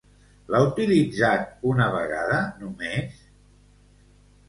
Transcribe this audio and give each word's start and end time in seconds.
L'ha 0.53 0.61
utilitzat 0.69 1.45
una 1.73 1.89
vegada 1.99 2.43
només? 2.65 3.25